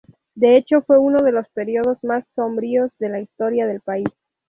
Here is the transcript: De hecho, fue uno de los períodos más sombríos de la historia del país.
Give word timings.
De 0.33 0.57
hecho, 0.57 0.81
fue 0.81 0.97
uno 0.97 1.21
de 1.21 1.31
los 1.31 1.47
períodos 1.49 2.03
más 2.03 2.25
sombríos 2.33 2.89
de 2.97 3.09
la 3.09 3.19
historia 3.19 3.67
del 3.67 3.81
país. 3.81 4.07